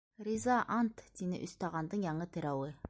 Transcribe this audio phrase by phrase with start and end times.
[0.27, 2.77] -Риза, ант!- тине «Өс таған» дың яңы терәүе.